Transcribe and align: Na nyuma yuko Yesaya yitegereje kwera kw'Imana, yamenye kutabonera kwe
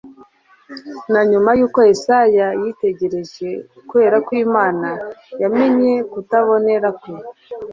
Na 1.11 1.21
nyuma 1.29 1.49
yuko 1.59 1.79
Yesaya 1.89 2.47
yitegereje 2.61 3.49
kwera 3.87 4.17
kw'Imana, 4.25 4.89
yamenye 5.41 5.93
kutabonera 6.11 6.89
kwe 6.99 7.15